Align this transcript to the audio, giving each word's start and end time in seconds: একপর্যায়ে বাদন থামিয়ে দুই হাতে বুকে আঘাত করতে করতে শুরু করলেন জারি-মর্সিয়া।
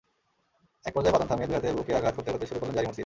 একপর্যায়ে 0.85 1.13
বাদন 1.15 1.27
থামিয়ে 1.27 1.47
দুই 1.47 1.55
হাতে 1.55 1.67
বুকে 1.73 1.91
আঘাত 1.95 2.13
করতে 2.15 2.29
করতে 2.31 2.45
শুরু 2.45 2.59
করলেন 2.59 2.75
জারি-মর্সিয়া। 2.75 2.99